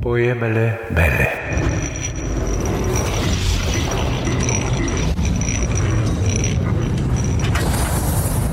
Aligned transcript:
Poemele 0.00 0.78
mele. 0.94 1.28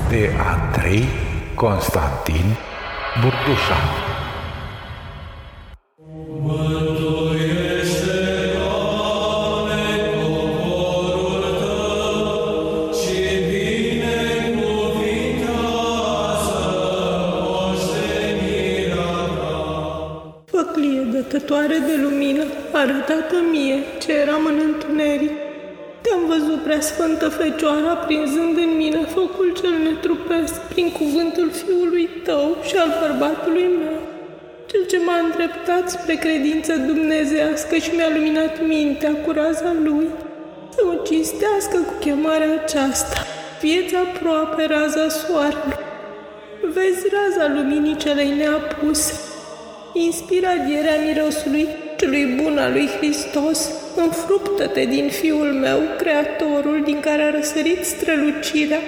De 0.08 0.30
Andrei 0.36 1.08
Constantin 1.54 2.56
Burdușan 3.20 4.13
Făclie 21.34 21.48
dătătoare 21.48 21.78
de 21.90 21.96
lumină, 22.02 22.44
arătată 22.72 23.36
mie 23.50 23.78
ce 24.02 24.12
eram 24.12 24.44
în 24.52 24.58
întuneric. 24.68 25.34
Te-am 26.00 26.24
văzut, 26.32 26.60
prea 26.62 26.80
sfântă 26.80 27.28
Fecioară, 27.28 27.88
aprinzând 27.88 28.56
în 28.56 28.72
mine 28.76 29.00
focul 29.14 29.48
cel 29.60 29.74
netrupesc, 29.86 30.54
prin 30.72 30.88
cuvântul 30.90 31.50
fiului 31.50 32.08
tău 32.24 32.56
și 32.66 32.76
al 32.76 32.90
bărbatului 33.00 33.68
meu. 33.82 34.00
Cel 34.70 34.82
ce 34.90 34.98
m-a 35.06 35.18
îndreptat 35.24 35.90
spre 35.90 36.14
credință 36.14 36.72
dumnezească 36.76 37.74
și 37.76 37.94
mi-a 37.96 38.10
luminat 38.14 38.54
mintea 38.66 39.12
cu 39.24 39.30
raza 39.30 39.72
lui, 39.84 40.06
să 40.74 40.80
mă 40.86 40.96
cinstească 41.06 41.76
cu 41.88 41.94
chemarea 42.00 42.52
aceasta, 42.62 43.18
vieța 43.60 43.98
aproape 43.98 44.62
raza 44.74 45.08
soarelui. 45.08 45.82
Vezi 46.74 47.04
raza 47.16 47.44
luminii 47.56 47.96
celei 47.96 48.32
neapuse, 48.40 49.33
Inspiradierea 49.96 51.00
mirosului 51.06 51.68
celui 51.96 52.24
bun 52.42 52.58
al 52.58 52.72
lui 52.72 52.86
Hristos, 52.86 53.70
înfruptă-te 53.96 54.84
din 54.84 55.08
Fiul 55.08 55.52
meu, 55.52 55.78
Creatorul, 55.98 56.82
din 56.84 57.00
care 57.00 57.22
a 57.22 57.30
răsărit 57.30 57.84
strălucirea 57.84 58.78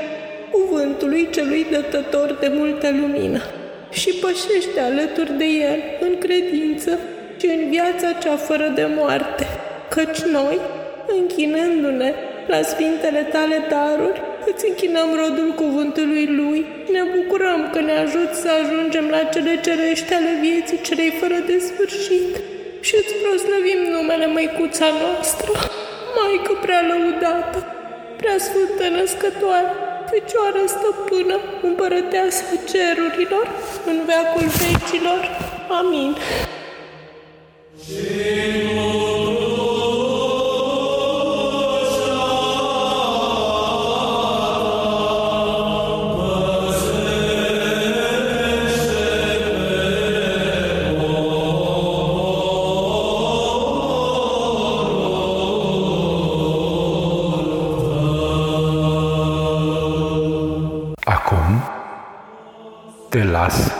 cuvântului 0.50 1.28
celui 1.30 1.66
dătător 1.70 2.36
de 2.40 2.50
multă 2.54 2.88
lumină. 3.00 3.42
Și 3.90 4.10
pășește 4.10 4.80
alături 4.80 5.38
de 5.38 5.44
el 5.44 5.78
în 6.00 6.18
credință 6.18 6.98
și 7.40 7.46
în 7.46 7.70
viața 7.70 8.12
cea 8.12 8.36
fără 8.36 8.72
de 8.74 8.86
moarte, 8.96 9.46
căci 9.88 10.20
noi, 10.20 10.58
închinându-ne 11.18 12.12
la 12.46 12.62
sfintele 12.62 13.20
tale 13.32 13.62
daruri, 13.68 14.20
îți 14.50 14.66
închinăm 14.68 15.08
rodul 15.22 15.50
cuvântului 15.62 16.26
Lui, 16.40 16.58
ne 16.94 17.02
bucurăm 17.14 17.60
că 17.72 17.80
ne 17.80 17.94
ajut 18.04 18.30
să 18.42 18.48
ajungem 18.60 19.06
la 19.14 19.22
cele 19.32 19.60
cerești 19.66 20.12
ale 20.18 20.32
vieții 20.44 20.84
celei 20.86 21.12
fără 21.20 21.38
de 21.50 21.56
sfârșit 21.68 22.30
și 22.86 22.94
îți 23.00 23.14
proslăvim 23.22 23.80
numele 23.94 24.26
Măicuța 24.26 24.88
noastră, 25.02 25.50
Maică 26.14 26.52
prea 26.64 26.82
lăudată, 26.90 27.58
prea 28.20 28.36
sfântă 28.46 28.84
născătoare, 28.96 29.70
Fecioară 30.10 30.62
stăpână, 30.66 31.36
împărăteasa 31.62 32.44
cerurilor, 32.70 33.46
în 33.86 33.96
veacul 34.06 34.46
vecilor. 34.62 35.22
Amin. 35.80 36.16
Las 63.42 63.72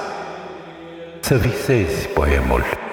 să 1.21 1.37
visezi 1.37 2.09
poemul. 2.09 2.86